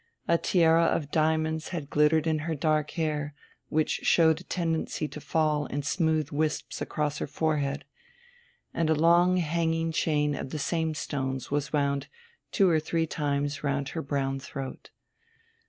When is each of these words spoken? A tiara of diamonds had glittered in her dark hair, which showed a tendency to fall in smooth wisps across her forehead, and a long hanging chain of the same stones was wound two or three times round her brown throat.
A 0.27 0.39
tiara 0.39 0.85
of 0.85 1.11
diamonds 1.11 1.67
had 1.67 1.91
glittered 1.91 2.25
in 2.25 2.39
her 2.39 2.55
dark 2.55 2.89
hair, 2.97 3.35
which 3.69 3.97
showed 4.01 4.41
a 4.41 4.43
tendency 4.43 5.07
to 5.07 5.21
fall 5.21 5.67
in 5.67 5.83
smooth 5.83 6.31
wisps 6.31 6.81
across 6.81 7.19
her 7.19 7.27
forehead, 7.27 7.85
and 8.73 8.89
a 8.89 8.95
long 8.95 9.37
hanging 9.37 9.91
chain 9.91 10.33
of 10.33 10.49
the 10.49 10.57
same 10.57 10.95
stones 10.95 11.51
was 11.51 11.71
wound 11.71 12.07
two 12.51 12.67
or 12.67 12.79
three 12.79 13.05
times 13.05 13.63
round 13.63 13.89
her 13.89 14.01
brown 14.01 14.39
throat. 14.39 14.89